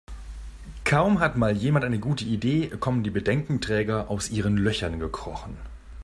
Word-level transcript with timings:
Kaum 0.83 1.19
hat 1.19 1.37
mal 1.37 1.55
jemand 1.55 1.85
eine 1.85 1.99
gute 1.99 2.25
Idee, 2.25 2.69
kommen 2.79 3.03
die 3.03 3.11
Bedenkenträger 3.11 4.09
aus 4.09 4.31
ihren 4.31 4.57
Löchern 4.57 4.97
gekrochen. 4.97 5.55